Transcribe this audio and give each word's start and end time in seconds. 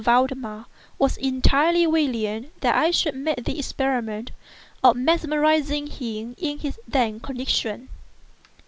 Valdemar) 0.03 0.65
was 0.97 1.15
entirely 1.17 1.85
willing 1.85 2.49
that 2.61 2.75
I 2.75 2.89
should 2.89 3.13
make 3.15 3.45
the 3.45 3.59
experiment 3.59 4.31
of 4.83 4.95
mesmerizing 4.95 5.85
him 5.85 6.33
in 6.39 6.57
his 6.57 6.79
then 6.87 7.19
condition. 7.19 7.87